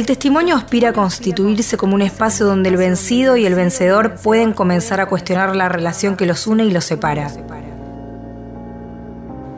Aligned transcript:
El 0.00 0.06
testimonio 0.06 0.56
aspira 0.56 0.88
a 0.88 0.92
constituirse 0.94 1.76
como 1.76 1.94
un 1.94 2.00
espacio 2.00 2.46
donde 2.46 2.70
el 2.70 2.78
vencido 2.78 3.36
y 3.36 3.44
el 3.44 3.54
vencedor 3.54 4.14
pueden 4.14 4.54
comenzar 4.54 4.98
a 4.98 5.04
cuestionar 5.04 5.54
la 5.54 5.68
relación 5.68 6.16
que 6.16 6.24
los 6.24 6.46
une 6.46 6.64
y 6.64 6.70
los 6.70 6.86
separa. 6.86 7.30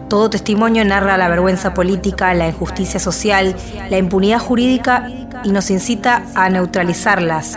Todo 0.08 0.30
testimonio 0.30 0.84
narra 0.84 1.16
la 1.16 1.28
vergüenza 1.28 1.74
política, 1.74 2.34
la 2.34 2.48
injusticia 2.48 2.98
social, 2.98 3.54
la 3.88 3.98
impunidad 3.98 4.40
jurídica 4.40 5.08
y 5.44 5.52
nos 5.52 5.70
incita 5.70 6.24
a 6.34 6.48
neutralizarlas, 6.48 7.56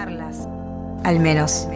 al 1.04 1.20
menos. 1.20 1.68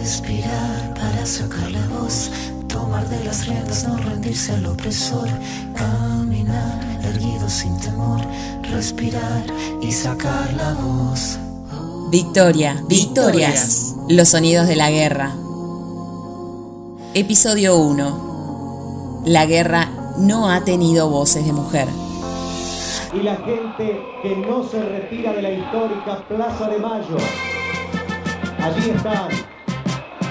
Respirar 0.00 0.94
para 0.94 1.26
sacar 1.26 1.70
la 1.72 1.86
voz, 1.88 2.30
tomar 2.68 3.06
de 3.10 3.22
las 3.22 3.46
riendas, 3.46 3.86
no 3.86 3.98
rendirse 3.98 4.54
al 4.54 4.64
opresor, 4.64 5.28
caminar 5.76 6.80
erguido 7.04 7.50
sin 7.50 7.78
temor, 7.80 8.22
respirar 8.74 9.44
y 9.80 9.92
sacar 9.92 10.52
la 10.54 10.74
voz. 10.74 11.38
Victoria, 12.10 12.82
victorias, 12.88 13.94
los 14.08 14.28
sonidos 14.28 14.66
de 14.66 14.74
la 14.74 14.90
guerra. 14.90 15.32
Episodio 17.14 17.76
1. 17.76 19.22
La 19.26 19.46
guerra 19.46 19.88
no 20.18 20.50
ha 20.50 20.64
tenido 20.64 21.08
voces 21.08 21.46
de 21.46 21.52
mujer. 21.52 21.86
Y 23.12 23.22
la 23.22 23.36
gente 23.36 24.02
que 24.22 24.36
no 24.36 24.68
se 24.68 24.82
retira 24.82 25.32
de 25.32 25.42
la 25.42 25.50
histórica 25.52 26.24
Plaza 26.26 26.68
de 26.68 26.78
Mayo. 26.78 27.16
Allí 28.60 28.90
están. 28.90 29.53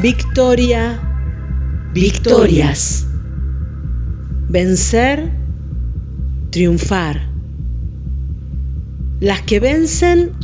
Victoria, 0.00 1.00
victorias. 1.92 3.04
Vencer, 4.48 5.32
triunfar. 6.50 7.20
Las 9.18 9.42
que 9.42 9.58
vencen 9.58 10.36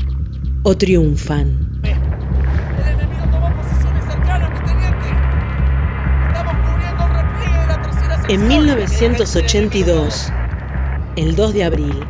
o 0.65 0.77
triunfan. 0.77 1.81
El 1.85 1.91
enemigo 2.89 3.27
tomó 3.31 3.55
posiciones 3.55 4.05
cercanas, 4.07 4.51
mi 4.51 4.67
teniente. 4.67 5.07
Estamos 6.27 6.55
cubriendo 6.69 7.05
el 7.05 7.11
repliegue 7.15 7.61
de 7.61 7.67
la 7.69 7.83
tercera 7.83 8.17
sección. 8.17 8.43
En 8.43 8.49
1982, 8.49 10.33
el 11.15 11.37
2 11.37 11.55
de 11.55 11.63
abril, 11.63 12.01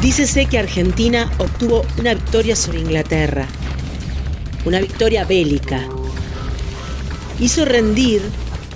dícese 0.00 0.46
que 0.46 0.60
Argentina 0.60 1.28
obtuvo 1.38 1.84
una 1.98 2.14
victoria 2.14 2.54
sobre 2.54 2.78
Inglaterra, 2.78 3.46
una 4.64 4.78
victoria 4.78 5.24
bélica. 5.24 5.88
Hizo 7.40 7.64
rendir, 7.64 8.22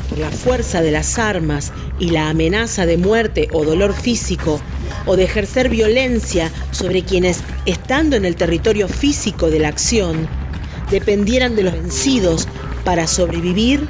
por 0.09 0.19
la 0.19 0.31
fuerza 0.31 0.81
de 0.81 0.91
las 0.91 1.19
armas 1.19 1.73
y 1.99 2.11
la 2.11 2.31
amenaza 2.31 2.87
de 2.87 2.97
muerte 2.97 3.49
o 3.53 3.65
dolor 3.65 3.95
físico, 3.95 4.61
o 5.07 5.17
de 5.17 5.25
ejercer 5.25 5.69
violencia 5.69 6.51
sobre 6.71 7.03
quienes, 7.03 7.43
estando 7.67 8.17
en 8.17 8.25
el 8.25 8.37
territorio 8.37 8.89
físico 8.89 9.51
de 9.51 9.61
la 9.61 9.69
acción, 9.69 10.27
dependieran 10.91 11.57
de 11.57 11.65
los 11.65 11.75
vencidos 11.75 12.49
para 12.85 13.07
sobrevivir 13.07 13.87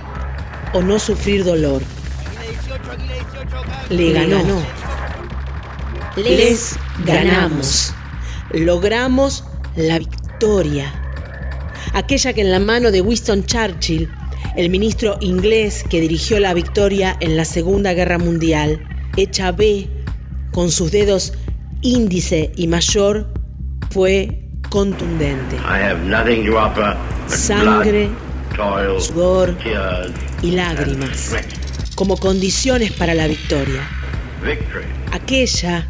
o 0.73 0.83
no 0.83 0.99
sufrir 0.99 1.45
dolor. 1.45 1.83
Le 3.91 4.13
ganó. 4.13 4.43
Les 6.17 6.77
ganamos. 7.05 7.93
Logramos 8.53 9.45
la 9.77 9.99
victoria. 9.99 10.93
Aquella 11.93 12.33
que 12.33 12.41
en 12.41 12.51
la 12.51 12.61
mano 12.61 12.91
de 12.91 13.01
Winston 13.01 13.45
Churchill, 13.45 14.11
el 14.57 14.71
ministro 14.71 15.17
inglés 15.21 15.85
que 15.89 16.01
dirigió 16.01 16.39
la 16.39 16.55
victoria 16.55 17.17
en 17.21 17.37
la 17.37 17.45
Segunda 17.45 17.93
Guerra 17.93 18.19
Mundial, 18.19 18.81
hecha 19.17 19.53
B 19.53 19.89
con 20.53 20.71
sus 20.71 20.93
dedos 20.93 21.33
índice 21.83 22.53
y 22.57 22.67
mayor, 22.67 23.33
fue 23.91 24.41
contundente. 24.71 25.57
I 25.57 25.83
have 25.83 26.01
nothing 26.05 26.47
to 26.47 26.59
offer 26.59 26.97
but 27.29 27.37
Sangre, 27.37 28.09
blood, 28.57 28.87
toil, 28.87 29.01
sudor 29.01 29.59
tears, 29.59 30.13
y 30.43 30.53
lágrimas 30.53 31.35
como 31.95 32.17
condiciones 32.17 32.93
para 32.93 33.15
la 33.15 33.27
victoria. 33.27 33.89
Victory. 34.45 34.85
aquella 35.13 35.89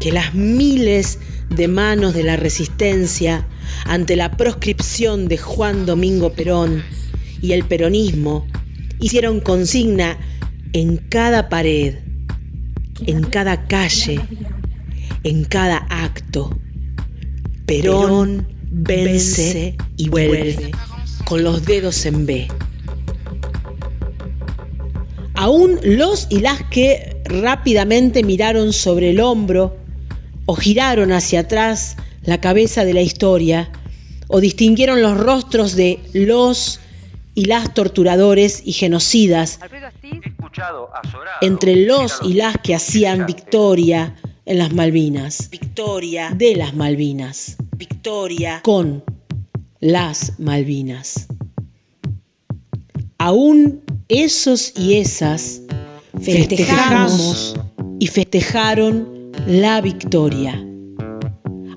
que 0.00 0.12
las 0.12 0.34
miles 0.34 1.18
de 1.50 1.68
manos 1.68 2.14
de 2.14 2.22
la 2.22 2.36
resistencia 2.36 3.46
ante 3.86 4.16
la 4.16 4.36
proscripción 4.36 5.28
de 5.28 5.36
Juan 5.36 5.84
Domingo 5.84 6.32
Perón 6.32 6.82
y 7.42 7.52
el 7.52 7.64
peronismo 7.64 8.46
hicieron 9.00 9.40
consigna 9.40 10.18
en 10.72 10.96
cada 10.96 11.48
pared, 11.48 11.96
en 13.06 13.22
cada 13.24 13.66
calle, 13.66 14.20
en 15.24 15.44
cada 15.44 15.86
acto. 15.90 16.56
Perón 17.66 18.46
vence 18.70 19.76
y 19.96 20.08
vuelve 20.08 20.70
con 21.24 21.42
los 21.42 21.64
dedos 21.64 22.04
en 22.06 22.26
B. 22.26 22.48
Aún 25.34 25.78
los 25.82 26.26
y 26.30 26.40
las 26.40 26.62
que 26.64 27.16
rápidamente 27.24 28.22
miraron 28.22 28.72
sobre 28.72 29.10
el 29.10 29.20
hombro 29.20 29.76
o 30.46 30.54
giraron 30.54 31.12
hacia 31.12 31.40
atrás 31.40 31.96
la 32.24 32.40
cabeza 32.40 32.84
de 32.84 32.92
la 32.92 33.00
historia 33.00 33.70
o 34.28 34.40
distinguieron 34.40 35.00
los 35.00 35.16
rostros 35.16 35.76
de 35.76 35.98
los 36.12 36.80
y 37.40 37.46
las 37.46 37.72
torturadores 37.72 38.60
y 38.66 38.72
genocidas 38.72 39.58
entre 41.40 41.86
los 41.86 42.20
y 42.22 42.34
las 42.34 42.58
que 42.58 42.74
hacían 42.74 43.24
victoria 43.24 44.14
en 44.44 44.58
las 44.58 44.74
Malvinas. 44.74 45.48
Victoria 45.48 46.34
de 46.36 46.54
las 46.56 46.74
Malvinas. 46.74 47.56
Victoria 47.78 48.60
con 48.62 49.02
las 49.80 50.38
Malvinas. 50.38 51.28
Aún 53.16 53.80
esos 54.08 54.74
y 54.76 54.96
esas 54.96 55.62
festejamos 56.20 57.54
y 58.00 58.06
festejaron 58.06 59.32
la 59.46 59.80
victoria. 59.80 60.62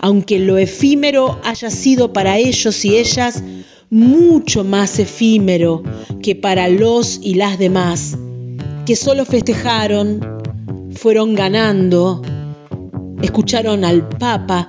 Aunque 0.02 0.40
lo 0.40 0.58
efímero 0.58 1.40
haya 1.46 1.70
sido 1.70 2.12
para 2.12 2.38
ellos 2.38 2.84
y 2.84 2.98
ellas 2.98 3.42
mucho 3.94 4.64
más 4.64 4.98
efímero 4.98 5.84
que 6.24 6.36
para 6.36 6.68
los 6.68 7.20
y 7.22 7.36
las 7.36 7.60
demás, 7.60 8.18
que 8.88 8.96
solo 8.96 9.24
festejaron, 9.24 10.20
fueron 10.96 11.36
ganando, 11.36 12.20
escucharon 13.22 13.86
al 13.86 14.10
Papa, 14.18 14.68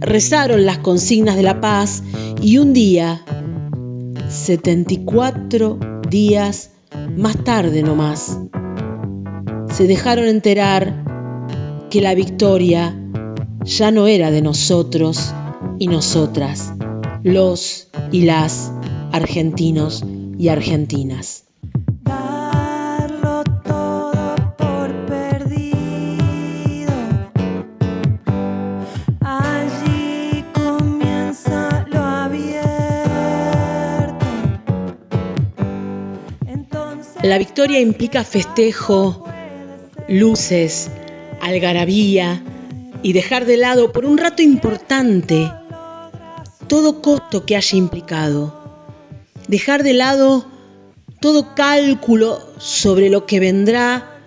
rezaron 0.00 0.66
las 0.66 0.76
consignas 0.78 1.36
de 1.36 1.44
la 1.44 1.62
paz 1.62 2.02
y 2.42 2.58
un 2.58 2.74
día, 2.74 3.24
74 4.28 5.78
días 6.10 6.72
más 7.16 7.42
tarde 7.44 7.82
nomás, 7.82 8.38
se 9.72 9.86
dejaron 9.86 10.26
enterar 10.26 11.86
que 11.88 12.02
la 12.02 12.14
victoria 12.14 12.94
ya 13.64 13.90
no 13.90 14.06
era 14.06 14.30
de 14.30 14.42
nosotros 14.42 15.32
y 15.78 15.86
nosotras, 15.86 16.74
los 17.22 17.88
y 18.10 18.22
las 18.22 18.72
argentinos 19.12 20.04
y 20.38 20.48
argentinas. 20.48 21.44
Darlo 22.02 23.44
todo 23.64 24.54
por 24.56 25.06
perdido. 25.06 26.92
Allí 29.20 30.44
comienza 30.52 31.86
lo 31.90 32.00
abierto. 32.00 32.56
Entonces 36.46 37.22
La 37.22 37.38
victoria 37.38 37.80
implica 37.80 38.24
festejo, 38.24 39.24
luces, 40.08 40.90
algarabía 41.40 42.42
y 43.04 43.12
dejar 43.12 43.44
de 43.44 43.56
lado 43.56 43.92
por 43.92 44.04
un 44.04 44.18
rato 44.18 44.42
importante 44.42 45.50
todo 46.72 47.02
costo 47.02 47.44
que 47.44 47.54
haya 47.54 47.76
implicado. 47.76 48.50
Dejar 49.46 49.82
de 49.82 49.92
lado 49.92 50.46
todo 51.20 51.54
cálculo 51.54 52.40
sobre 52.56 53.10
lo 53.10 53.26
que 53.26 53.40
vendrá 53.40 54.18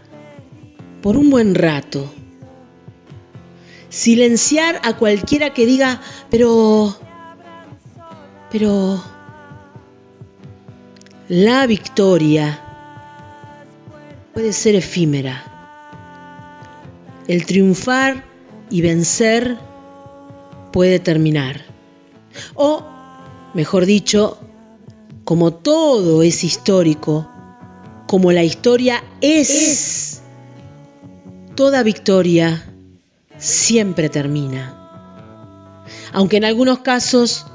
por 1.01 1.17
un 1.17 1.31
buen 1.31 1.55
rato. 1.55 2.07
silenciar 3.89 4.79
a 4.83 4.95
cualquiera 4.95 5.55
que 5.55 5.65
diga, 5.65 5.99
pero, 6.29 6.95
pero, 8.51 9.03
la 11.27 11.65
victoria 11.65 12.61
puede 14.35 14.53
ser 14.53 14.75
efímera. 14.75 15.43
El 17.27 17.43
triunfar 17.47 18.23
y 18.69 18.81
vencer 18.83 19.57
puede 20.71 20.99
terminar. 20.99 21.74
O, 22.53 22.83
mejor 23.53 23.85
dicho, 23.85 24.37
como 25.23 25.53
todo 25.53 26.23
es 26.23 26.43
histórico, 26.43 27.29
como 28.07 28.31
la 28.31 28.43
historia 28.43 29.03
es, 29.21 30.21
toda 31.55 31.83
victoria 31.83 32.63
siempre 33.37 34.09
termina. 34.09 34.81
Aunque 36.13 36.37
en 36.37 36.45
algunos 36.45 36.79
casos 36.79 37.45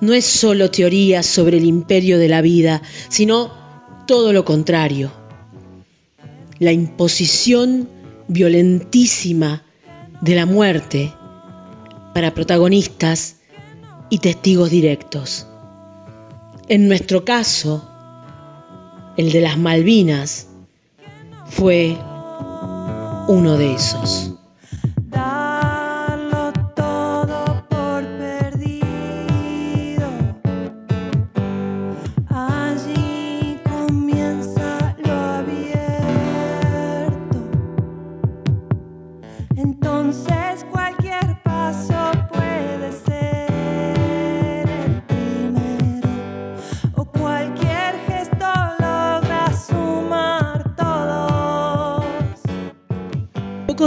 no 0.00 0.14
es 0.14 0.24
solo 0.24 0.70
teoría 0.70 1.22
sobre 1.22 1.58
el 1.58 1.64
imperio 1.64 2.18
de 2.18 2.28
la 2.28 2.40
vida, 2.40 2.82
sino 3.08 3.52
todo 4.06 4.32
lo 4.32 4.44
contrario. 4.44 5.12
La 6.58 6.72
imposición 6.72 7.88
violentísima 8.28 9.62
de 10.20 10.34
la 10.34 10.46
muerte 10.46 11.12
para 12.14 12.34
protagonistas 12.34 13.36
y 14.12 14.18
testigos 14.18 14.68
directos. 14.68 15.46
En 16.68 16.86
nuestro 16.86 17.24
caso, 17.24 17.82
el 19.16 19.32
de 19.32 19.40
las 19.40 19.56
Malvinas, 19.56 20.48
fue 21.46 21.96
uno 23.28 23.56
de 23.56 23.72
esos. 23.72 24.32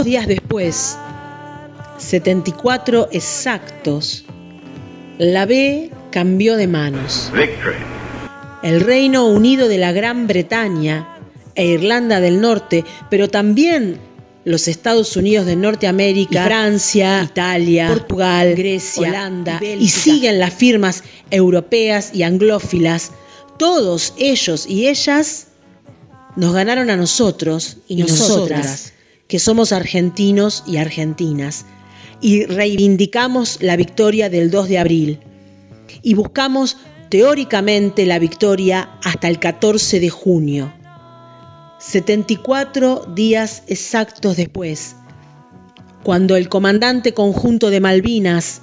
Días 0.06 0.26
después, 0.26 0.96
74 1.98 3.08
exactos, 3.12 4.24
la 5.18 5.44
B 5.44 5.90
cambió 6.10 6.56
de 6.56 6.66
manos. 6.66 7.30
Victory. 7.34 7.76
El 8.62 8.80
Reino 8.80 9.26
Unido 9.26 9.68
de 9.68 9.78
la 9.78 9.92
Gran 9.92 10.26
Bretaña 10.26 11.06
e 11.54 11.66
Irlanda 11.66 12.20
del 12.20 12.40
Norte, 12.40 12.84
pero 13.10 13.28
también 13.28 13.98
los 14.44 14.68
Estados 14.68 15.16
Unidos 15.16 15.44
de 15.44 15.56
Norteamérica, 15.56 16.44
y 16.44 16.46
Francia, 16.46 17.24
Italia, 17.24 17.88
Portugal, 17.88 18.54
Grecia, 18.54 19.08
Holanda, 19.08 19.60
y 19.60 19.88
siguen 19.88 20.38
las 20.38 20.54
firmas 20.54 21.02
europeas 21.30 22.12
y 22.14 22.22
anglófilas, 22.22 23.10
todos 23.58 24.14
ellos 24.18 24.66
y 24.68 24.86
ellas 24.86 25.48
nos 26.36 26.54
ganaron 26.54 26.90
a 26.90 26.96
nosotros 26.96 27.78
y, 27.88 27.96
nosotras, 27.96 28.92
que 29.28 29.38
somos 29.38 29.72
argentinos 29.72 30.62
y 30.66 30.76
argentinas, 30.76 31.66
y 32.20 32.44
reivindicamos 32.44 33.58
la 33.60 33.76
victoria 33.76 34.30
del 34.30 34.50
2 34.50 34.68
de 34.68 34.78
abril, 34.78 35.20
y 36.02 36.14
buscamos 36.14 36.76
teóricamente 37.08 38.06
la 38.06 38.18
victoria 38.18 38.88
hasta 39.04 39.28
el 39.28 39.38
14 39.38 40.00
de 40.00 40.10
junio. 40.10 40.72
74 41.78 43.06
días 43.14 43.62
exactos 43.66 44.36
después, 44.36 44.96
cuando 46.02 46.36
el 46.36 46.48
comandante 46.48 47.14
conjunto 47.14 47.70
de 47.70 47.80
Malvinas, 47.80 48.62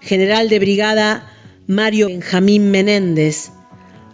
general 0.00 0.48
de 0.48 0.58
brigada 0.58 1.32
Mario 1.66 2.08
Benjamín 2.08 2.70
Menéndez, 2.70 3.50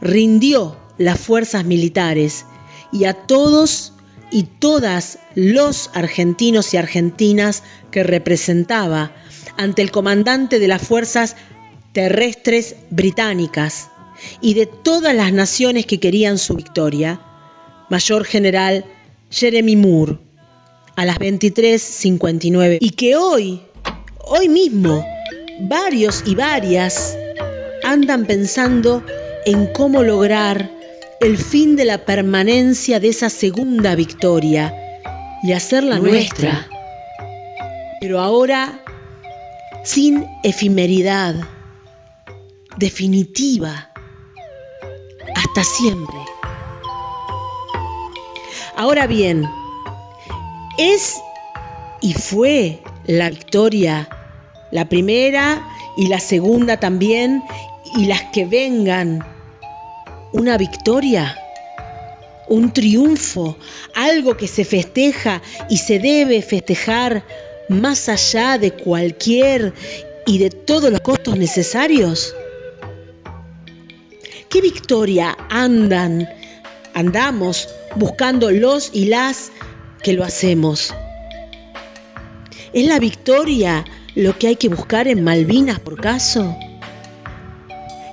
rindió 0.00 0.76
las 0.98 1.18
fuerzas 1.18 1.64
militares 1.64 2.46
y 2.92 3.04
a 3.04 3.14
todos 3.14 3.91
y 4.32 4.44
todas 4.44 5.18
los 5.34 5.90
argentinos 5.94 6.72
y 6.72 6.78
argentinas 6.78 7.62
que 7.90 8.02
representaba 8.02 9.12
ante 9.56 9.82
el 9.82 9.90
comandante 9.90 10.58
de 10.58 10.68
las 10.68 10.82
fuerzas 10.82 11.36
terrestres 11.92 12.76
británicas 12.90 13.90
y 14.40 14.54
de 14.54 14.66
todas 14.66 15.14
las 15.14 15.32
naciones 15.32 15.86
que 15.86 16.00
querían 16.00 16.38
su 16.38 16.54
victoria, 16.54 17.20
Mayor 17.90 18.24
General 18.24 18.84
Jeremy 19.30 19.76
Moore, 19.76 20.18
a 20.96 21.04
las 21.04 21.18
23.59, 21.18 22.78
y 22.80 22.90
que 22.90 23.16
hoy, 23.16 23.60
hoy 24.18 24.48
mismo, 24.48 25.04
varios 25.60 26.22
y 26.26 26.34
varias 26.34 27.16
andan 27.84 28.26
pensando 28.26 29.02
en 29.44 29.66
cómo 29.72 30.02
lograr 30.02 30.70
el 31.22 31.38
fin 31.38 31.76
de 31.76 31.84
la 31.84 31.98
permanencia 31.98 32.98
de 32.98 33.08
esa 33.08 33.30
segunda 33.30 33.94
victoria 33.94 34.74
y 35.44 35.52
hacerla 35.52 36.00
nuestra. 36.00 36.66
Pero 38.00 38.20
ahora 38.20 38.80
sin 39.84 40.26
efemeridad, 40.42 41.36
definitiva, 42.76 43.88
hasta 45.36 45.62
siempre. 45.62 46.18
Ahora 48.76 49.06
bien, 49.06 49.48
es 50.78 51.20
y 52.00 52.14
fue 52.14 52.82
la 53.06 53.30
victoria, 53.30 54.08
la 54.72 54.88
primera 54.88 55.64
y 55.96 56.08
la 56.08 56.18
segunda 56.18 56.78
también, 56.78 57.44
y 57.94 58.06
las 58.06 58.22
que 58.32 58.44
vengan, 58.44 59.24
una 60.32 60.56
victoria, 60.56 61.36
un 62.48 62.72
triunfo, 62.72 63.56
algo 63.94 64.36
que 64.36 64.48
se 64.48 64.64
festeja 64.64 65.40
y 65.68 65.78
se 65.78 65.98
debe 65.98 66.42
festejar 66.42 67.24
más 67.68 68.08
allá 68.08 68.58
de 68.58 68.72
cualquier 68.72 69.72
y 70.26 70.38
de 70.38 70.50
todos 70.50 70.90
los 70.90 71.00
costos 71.00 71.36
necesarios. 71.36 72.34
¿Qué 74.48 74.60
victoria 74.60 75.36
andan, 75.48 76.28
andamos 76.94 77.68
buscando 77.96 78.50
los 78.50 78.90
y 78.92 79.06
las 79.06 79.50
que 80.02 80.12
lo 80.12 80.24
hacemos? 80.24 80.94
¿Es 82.72 82.86
la 82.86 82.98
victoria 82.98 83.84
lo 84.14 84.38
que 84.38 84.48
hay 84.48 84.56
que 84.56 84.68
buscar 84.68 85.08
en 85.08 85.24
Malvinas 85.24 85.80
por 85.80 86.00
caso? 86.00 86.54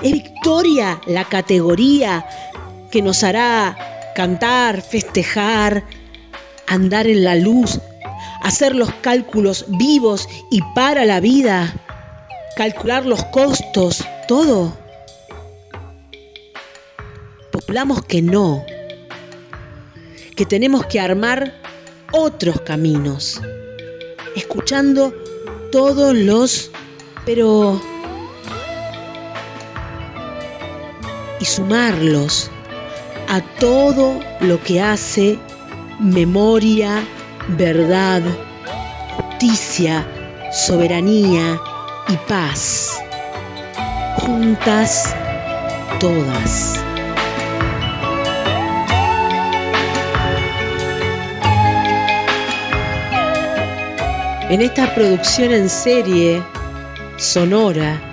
¿Es 0.01 0.11
victoria 0.13 1.01
la 1.07 1.25
categoría 1.25 2.25
que 2.89 3.01
nos 3.01 3.23
hará 3.23 3.77
cantar, 4.15 4.81
festejar, 4.81 5.83
andar 6.67 7.05
en 7.07 7.25
la 7.25 7.35
luz, 7.35 7.81
hacer 8.41 8.75
los 8.75 8.93
cálculos 9.01 9.65
vivos 9.67 10.29
y 10.51 10.61
para 10.73 11.05
la 11.05 11.19
vida, 11.19 11.73
calcular 12.55 13.05
los 13.05 13.25
costos, 13.25 14.05
todo? 14.27 14.77
Postulamos 17.51 18.05
que 18.05 18.21
no, 18.21 18.63
que 20.37 20.45
tenemos 20.45 20.85
que 20.85 21.01
armar 21.01 21.53
otros 22.13 22.61
caminos, 22.61 23.41
escuchando 24.35 25.13
todos 25.73 26.15
los, 26.15 26.71
pero 27.25 27.81
y 31.39 31.45
sumarlos 31.45 32.51
a 33.27 33.41
todo 33.59 34.19
lo 34.41 34.61
que 34.63 34.81
hace 34.81 35.37
memoria, 35.99 37.03
verdad, 37.49 38.21
justicia, 39.15 40.05
soberanía 40.51 41.59
y 42.07 42.17
paz. 42.27 43.01
Juntas 44.17 45.15
todas. 45.99 46.83
En 54.49 54.61
esta 54.61 54.93
producción 54.95 55.51
en 55.51 55.69
serie, 55.69 56.41
sonora, 57.17 58.08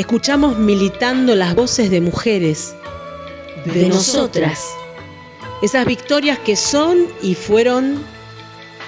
escuchamos 0.00 0.56
militando 0.56 1.34
las 1.34 1.54
voces 1.54 1.90
de 1.90 2.00
mujeres, 2.00 2.74
de 3.66 3.86
nosotras, 3.86 4.64
esas 5.60 5.84
victorias 5.84 6.38
que 6.38 6.56
son 6.56 7.06
y 7.20 7.34
fueron 7.34 8.02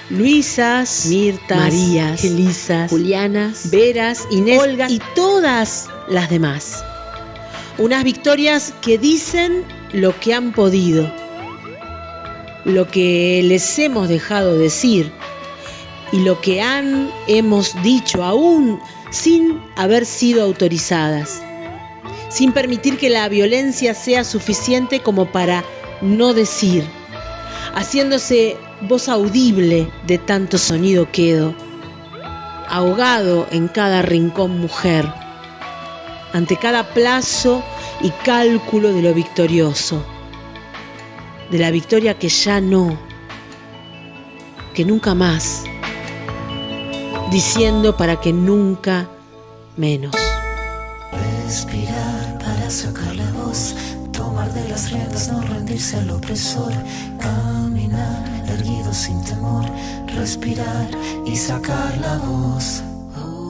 Luisas, 0.09 1.04
Mirtas, 1.11 1.59
Marías, 1.59 2.25
Elisas, 2.25 2.90
Julianas, 2.90 3.71
Veras, 3.71 4.26
Inés, 4.31 4.59
Olga 4.62 4.88
y 4.88 5.00
todas 5.14 5.90
las 6.09 6.31
demás. 6.31 6.83
Unas 7.76 8.04
victorias 8.04 8.73
que 8.81 8.97
dicen 8.97 9.64
lo 9.92 10.19
que 10.19 10.33
han 10.33 10.52
podido, 10.52 11.12
lo 12.64 12.88
que 12.88 13.42
les 13.45 13.78
hemos 13.78 14.09
dejado 14.09 14.57
decir 14.57 15.12
y 16.11 16.21
lo 16.21 16.40
que 16.40 16.62
han, 16.62 17.11
hemos 17.26 17.75
dicho 17.83 18.25
aún 18.25 18.81
sin 19.12 19.62
haber 19.76 20.07
sido 20.07 20.42
autorizadas, 20.42 21.42
sin 22.31 22.52
permitir 22.52 22.97
que 22.97 23.11
la 23.11 23.28
violencia 23.28 23.95
sea 23.95 24.25
suficiente 24.25 25.00
como 25.00 25.26
para 25.26 25.62
no 26.00 26.33
decir, 26.33 26.83
haciéndose 27.75 28.57
voz 28.81 29.09
audible 29.09 29.88
de 30.07 30.19
tanto 30.19 30.57
sonido 30.57 31.11
quedo, 31.12 31.54
ahogado 32.69 33.47
en 33.50 33.69
cada 33.69 34.00
rincón 34.00 34.59
mujer, 34.59 35.07
ante 36.33 36.57
cada 36.57 36.95
plazo 36.95 37.62
y 38.00 38.11
cálculo 38.25 38.95
de 38.95 39.02
lo 39.02 39.12
victorioso, 39.12 40.02
de 41.50 41.59
la 41.59 41.71
victoria 41.71 42.19
que 42.19 42.31
ya 42.31 42.62
no, 42.62 42.99
que 44.73 44.87
nunca 44.87 45.14
más, 45.14 45.64
diciendo 47.33 47.97
para 47.97 48.21
que 48.21 48.33
nunca 48.33 49.09
menos. 49.77 50.15
Respirar 51.45 52.39
para 52.39 52.71
sacar 52.71 53.17
la 53.17 53.31
voz, 53.33 53.75
tomar 54.12 54.53
de 54.53 54.69
las 54.69 54.91
riendas, 54.91 55.33
no 55.33 55.41
rendirse 55.41 55.97
al 55.97 56.11
opresor, 56.11 56.73
caminar 57.19 58.23
erguido 58.49 58.93
sin 58.93 59.23
temor, 59.25 59.65
respirar 60.15 60.91
y 61.27 61.35
sacar 61.37 61.97
la 61.99 62.19
voz. 62.19 62.83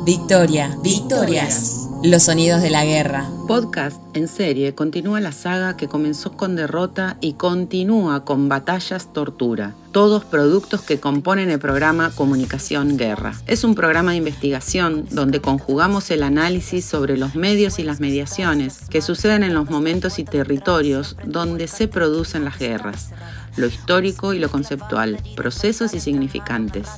Victoria, 0.04 0.76
victorias. 0.82 1.88
Los 2.02 2.24
sonidos 2.24 2.62
de 2.62 2.70
la 2.70 2.84
guerra. 2.84 3.28
Podcast 3.52 4.00
en 4.16 4.28
serie 4.28 4.74
continúa 4.74 5.20
la 5.20 5.30
saga 5.30 5.76
que 5.76 5.86
comenzó 5.86 6.32
con 6.38 6.56
derrota 6.56 7.18
y 7.20 7.34
continúa 7.34 8.24
con 8.24 8.48
batallas 8.48 9.12
tortura. 9.12 9.74
Todos 9.92 10.24
productos 10.24 10.80
que 10.80 10.98
componen 10.98 11.50
el 11.50 11.58
programa 11.58 12.12
Comunicación 12.12 12.96
Guerra. 12.96 13.34
Es 13.46 13.62
un 13.62 13.74
programa 13.74 14.12
de 14.12 14.16
investigación 14.16 15.04
donde 15.10 15.42
conjugamos 15.42 16.10
el 16.10 16.22
análisis 16.22 16.86
sobre 16.86 17.18
los 17.18 17.34
medios 17.34 17.78
y 17.78 17.82
las 17.82 18.00
mediaciones 18.00 18.88
que 18.88 19.02
suceden 19.02 19.42
en 19.42 19.52
los 19.52 19.68
momentos 19.68 20.18
y 20.18 20.24
territorios 20.24 21.16
donde 21.26 21.68
se 21.68 21.88
producen 21.88 22.46
las 22.46 22.58
guerras, 22.58 23.10
lo 23.56 23.66
histórico 23.66 24.32
y 24.32 24.38
lo 24.38 24.50
conceptual, 24.50 25.18
procesos 25.36 25.92
y 25.92 26.00
significantes. 26.00 26.88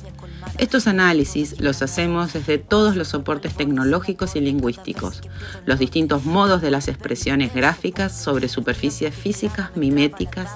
Estos 0.57 0.87
análisis 0.87 1.59
los 1.59 1.81
hacemos 1.81 2.31
desde 2.31 2.57
todos 2.57 2.95
los 2.95 3.09
soportes 3.09 3.55
tecnológicos 3.55 4.37
y 4.37 4.39
lingüísticos, 4.39 5.21
los 5.65 5.79
distintos 5.79 6.23
modos 6.23 6.61
de 6.61 6.71
las 6.71 6.87
expresiones 6.87 7.53
gráficas 7.53 8.17
sobre 8.17 8.47
superficies 8.47 9.13
físicas 9.13 9.75
miméticas, 9.75 10.51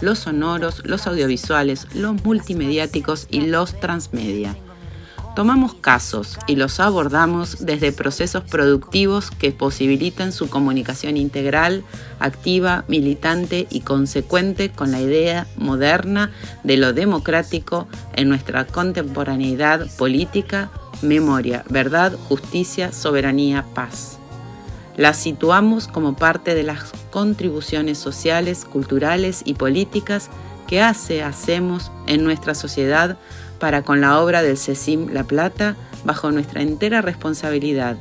los 0.00 0.20
sonoros, 0.20 0.82
los 0.86 1.06
audiovisuales, 1.06 1.86
los 1.94 2.24
multimediáticos 2.24 3.26
y 3.30 3.42
los 3.42 3.78
transmedia. 3.78 4.56
Tomamos 5.34 5.72
casos 5.72 6.38
y 6.46 6.56
los 6.56 6.78
abordamos 6.78 7.64
desde 7.64 7.90
procesos 7.90 8.44
productivos 8.44 9.30
que 9.30 9.50
posibilitan 9.50 10.30
su 10.30 10.50
comunicación 10.50 11.16
integral, 11.16 11.84
activa, 12.18 12.84
militante 12.86 13.66
y 13.70 13.80
consecuente 13.80 14.70
con 14.70 14.90
la 14.90 15.00
idea 15.00 15.46
moderna 15.56 16.30
de 16.64 16.76
lo 16.76 16.92
democrático 16.92 17.88
en 18.14 18.28
nuestra 18.28 18.66
contemporaneidad 18.66 19.86
política, 19.96 20.70
memoria, 21.00 21.64
verdad, 21.70 22.12
justicia, 22.28 22.92
soberanía, 22.92 23.64
paz. 23.74 24.18
La 24.98 25.14
situamos 25.14 25.88
como 25.88 26.14
parte 26.14 26.54
de 26.54 26.62
las 26.62 26.92
contribuciones 27.10 27.96
sociales, 27.96 28.66
culturales 28.66 29.40
y 29.46 29.54
políticas 29.54 30.28
que 30.66 30.82
hace, 30.82 31.22
hacemos 31.22 31.90
en 32.06 32.22
nuestra 32.22 32.54
sociedad 32.54 33.16
para 33.62 33.82
con 33.82 34.00
la 34.00 34.20
obra 34.20 34.42
del 34.42 34.58
CECIM 34.58 35.10
La 35.12 35.22
Plata 35.22 35.76
bajo 36.04 36.32
nuestra 36.32 36.62
entera 36.62 37.00
responsabilidad. 37.00 37.96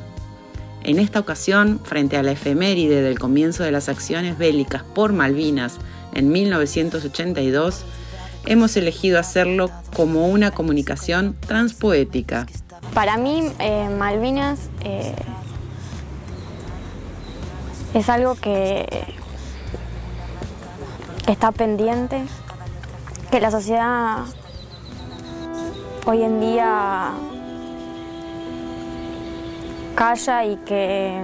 En 0.81 0.97
esta 0.97 1.19
ocasión, 1.19 1.79
frente 1.83 2.17
a 2.17 2.23
la 2.23 2.31
efeméride 2.31 3.03
del 3.03 3.19
comienzo 3.19 3.61
de 3.61 3.69
las 3.69 3.87
acciones 3.87 4.39
bélicas 4.39 4.81
por 4.81 5.13
Malvinas 5.13 5.77
en 6.15 6.31
1982, 6.31 7.85
hemos 8.47 8.75
elegido 8.75 9.19
hacerlo 9.19 9.69
como 9.95 10.29
una 10.29 10.49
comunicación 10.49 11.35
transpoética. 11.41 12.47
Para 12.95 13.17
mí, 13.17 13.43
eh, 13.59 13.87
Malvinas 13.95 14.61
eh, 14.83 15.13
es 17.93 18.09
algo 18.09 18.33
que, 18.33 18.87
que 21.23 21.31
está 21.31 21.51
pendiente, 21.51 22.23
que 23.29 23.39
la 23.39 23.51
sociedad 23.51 24.25
hoy 26.05 26.24
en 26.24 26.39
día 26.39 27.12
calla 29.96 30.46
y 30.46 30.55
que 30.58 31.20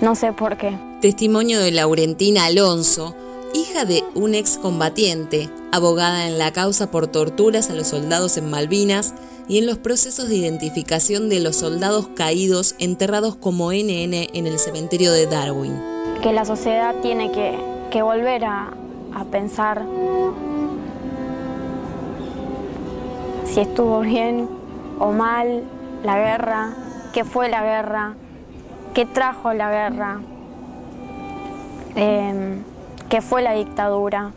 no 0.00 0.14
sé 0.14 0.32
por 0.32 0.56
qué. 0.56 0.76
Testimonio 1.00 1.60
de 1.60 1.72
Laurentina 1.72 2.46
Alonso, 2.46 3.14
hija 3.54 3.84
de 3.84 4.04
un 4.14 4.34
excombatiente, 4.34 5.48
abogada 5.72 6.26
en 6.26 6.38
la 6.38 6.52
causa 6.52 6.90
por 6.90 7.06
torturas 7.06 7.70
a 7.70 7.74
los 7.74 7.88
soldados 7.88 8.36
en 8.36 8.50
Malvinas 8.50 9.14
y 9.48 9.58
en 9.58 9.66
los 9.66 9.78
procesos 9.78 10.28
de 10.28 10.36
identificación 10.36 11.28
de 11.28 11.40
los 11.40 11.56
soldados 11.56 12.08
caídos 12.14 12.74
enterrados 12.78 13.36
como 13.36 13.72
NN 13.72 14.14
en 14.32 14.46
el 14.46 14.58
cementerio 14.58 15.12
de 15.12 15.26
Darwin. 15.26 15.78
Que 16.22 16.32
la 16.32 16.44
sociedad 16.44 16.94
tiene 17.02 17.30
que, 17.30 17.58
que 17.90 18.02
volver 18.02 18.44
a, 18.44 18.72
a 19.14 19.24
pensar 19.24 19.84
si 23.44 23.60
estuvo 23.60 24.00
bien 24.00 24.48
o 24.98 25.12
mal 25.12 25.62
la 26.02 26.18
guerra, 26.18 26.74
qué 27.12 27.24
fue 27.24 27.48
la 27.48 27.62
guerra, 27.62 28.14
qué 28.94 29.06
trajo 29.06 29.52
la 29.52 29.70
guerra, 29.70 30.20
eh, 31.96 32.62
qué 33.08 33.20
fue 33.20 33.42
la 33.42 33.52
dictadura. 33.52 34.32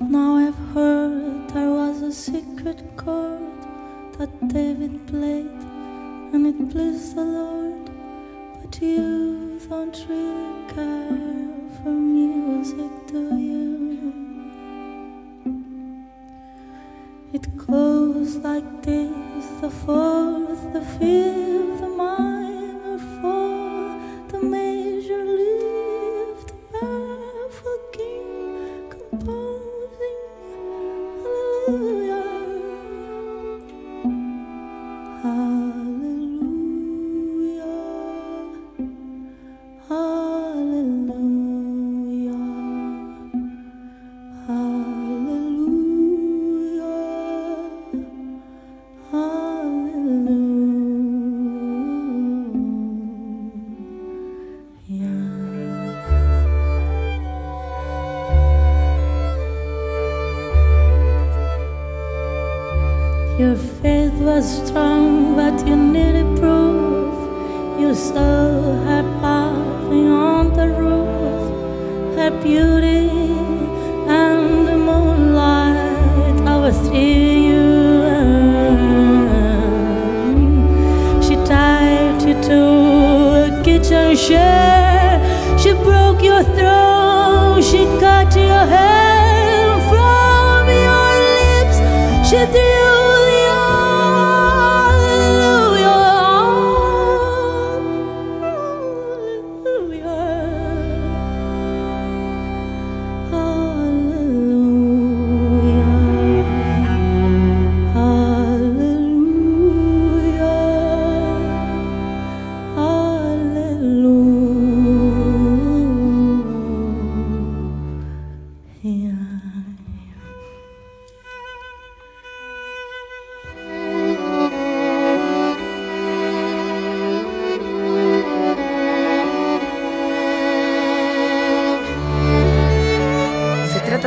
You 8.80 9.60
don't 9.70 10.06
really 10.08 10.68
care 10.68 11.82
for 11.82 11.90
music, 11.90 12.92
do 13.08 13.38
you? 13.40 14.27
It 17.38 17.56
goes 17.68 18.38
like 18.38 18.82
this 18.82 19.46
the 19.62 19.70
fourth, 19.70 20.74
the 20.74 20.82
fifth, 20.98 21.47
Your 63.38 63.56
faith 63.56 64.14
was 64.14 64.46
strong, 64.66 65.36
but 65.36 65.68
you 65.68 65.76
needed 65.76 66.40
proof. 66.40 67.14
You 67.80 67.94
saw 67.94 68.16
her 68.88 69.04
laughing 69.22 70.08
on 70.10 70.54
the 70.54 70.68
roof, 70.68 72.16
her 72.18 72.32
beauty 72.42 73.10
and 74.10 74.68
the 74.68 74.76
moonlight 74.76 76.48
overthrew 76.50 76.98
you. 77.50 77.68
She 81.22 81.36
tied 81.46 82.20
you 82.24 82.34
to 82.50 82.60
a 83.46 83.62
kitchen 83.64 84.16
chair. 84.18 85.22
She 85.60 85.74
broke 85.74 86.24
your 86.24 86.42
throat. 86.42 87.62
She 87.62 87.86
cut 88.02 88.36
your 88.36 88.66
hair 88.66 89.80
from 89.90 90.68
your 90.88 91.12
lips. 91.38 91.78
She 92.28 92.40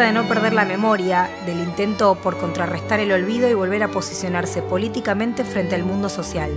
de 0.02 0.12
no 0.12 0.26
perder 0.26 0.52
la 0.52 0.64
memoria, 0.64 1.30
del 1.47 1.61
intento 1.61 2.14
por 2.14 2.38
contrarrestar 2.38 3.00
el 3.00 3.12
olvido 3.12 3.49
y 3.49 3.54
volver 3.54 3.83
a 3.83 3.90
posicionarse 3.90 4.62
políticamente 4.62 5.45
frente 5.45 5.75
al 5.75 5.85
mundo 5.85 6.09
social. 6.09 6.50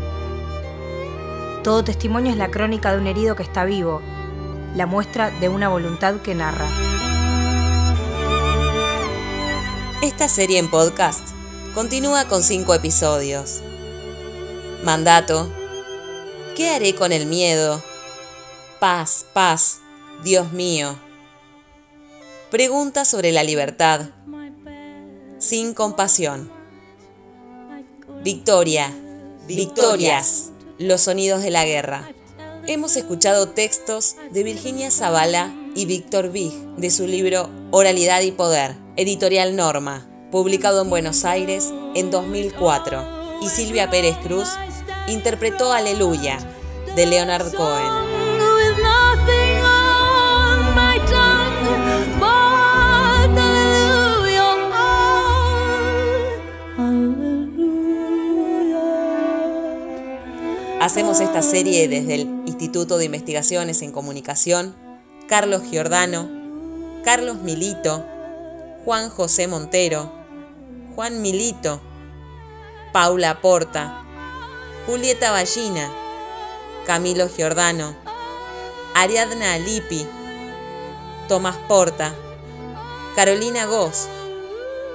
Todo 1.64 1.84
testimonio 1.84 2.32
es 2.32 2.38
la 2.38 2.52
crónica 2.52 2.92
de 2.92 3.00
un 3.00 3.08
herido 3.08 3.36
que 3.36 3.44
está 3.44 3.66
vivo, 3.66 4.02
la 4.76 4.86
muestra 4.86 5.30
de 5.30 5.50
una 5.50 5.70
voluntad 5.70 6.16
que 6.22 6.36
narra. 6.36 6.68
Esta 10.02 10.28
serie 10.28 10.60
en 10.60 10.70
podcast 10.70 11.30
continúa 11.74 12.26
con 12.28 12.44
cinco 12.44 12.74
episodios. 12.74 13.62
Mandato. 14.84 15.50
¿Qué 16.56 16.70
haré 16.70 16.94
con 16.94 17.12
el 17.12 17.26
miedo? 17.26 17.82
Paz, 18.80 19.26
paz, 19.34 19.80
Dios 20.24 20.52
mío. 20.52 20.98
Pregunta 22.54 23.04
sobre 23.04 23.32
la 23.32 23.44
libertad. 23.44 24.12
Sin 25.40 25.74
compasión. 25.74 26.52
Victoria. 28.24 28.94
Victorias. 29.48 30.52
Los 30.78 31.02
sonidos 31.02 31.42
de 31.42 31.50
la 31.50 31.66
guerra. 31.66 32.12
Hemos 32.68 32.96
escuchado 32.96 33.50
textos 33.50 34.18
de 34.30 34.44
Virginia 34.44 34.92
Zavala 34.92 35.52
y 35.74 35.88
Víctor 35.88 36.32
Vig 36.32 36.54
de 36.78 36.92
su 36.92 37.08
libro 37.08 37.50
Oralidad 37.72 38.22
y 38.22 38.32
Poder, 38.32 38.76
editorial 38.98 39.56
Norma, 39.56 40.08
publicado 40.30 40.84
en 40.84 40.92
Buenos 40.92 41.26
Aires 41.26 41.74
en 41.96 42.12
2004, 42.12 43.40
y 43.42 43.50
Silvia 43.50 43.90
Pérez 43.90 44.16
Cruz 44.18 44.50
interpretó 45.08 45.74
Aleluya 45.74 46.38
de 46.96 47.08
Leonard 47.08 47.52
Cohen. 47.56 48.03
Hacemos 60.84 61.22
esta 61.22 61.42
serie 61.42 61.88
desde 61.88 62.16
el 62.16 62.22
Instituto 62.46 62.98
de 62.98 63.06
Investigaciones 63.06 63.82
en 63.82 63.94
Comunicación, 63.94 64.76
Carlos 65.30 65.62
Giordano, 65.72 66.30
Carlos 67.06 67.38
Milito, 67.38 68.04
Juan 68.84 69.10
José 69.10 69.48
Montero, 69.48 70.12
Juan 70.94 71.22
Milito, 71.22 71.80
Paula 72.92 73.40
Porta, 73.40 74.04
Julieta 74.86 75.32
Ballina, 75.32 75.90
Camilo 76.86 77.30
Giordano, 77.30 77.96
Ariadna 78.94 79.54
Alipi, 79.54 80.06
Tomás 81.30 81.56
Porta, 81.70 82.14
Carolina 83.16 83.68
Goss, 83.68 84.10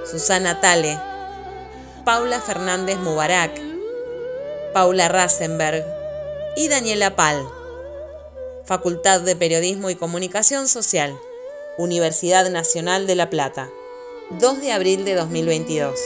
Susana 0.05 0.61
Tale, 0.61 0.99
Paula 2.05 2.39
Fernández 2.41 2.99
Mubarak, 2.99 3.68
Paula 4.73 5.07
Rasenberg 5.07 5.83
y 6.55 6.67
Daniela 6.67 7.15
Pal. 7.15 7.43
Facultad 8.65 9.21
de 9.21 9.35
Periodismo 9.35 9.89
y 9.89 9.95
Comunicación 9.95 10.67
Social, 10.67 11.17
Universidad 11.79 12.47
Nacional 12.51 13.07
de 13.07 13.15
La 13.15 13.31
Plata, 13.31 13.69
2 14.39 14.61
de 14.61 14.71
abril 14.71 15.05
de 15.05 15.15
2022. 15.15 15.99